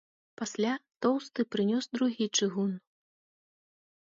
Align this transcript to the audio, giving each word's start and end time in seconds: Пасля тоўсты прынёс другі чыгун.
Пасля 0.41 0.73
тоўсты 1.05 1.45
прынёс 1.55 1.85
другі 1.99 2.25
чыгун. 2.37 2.73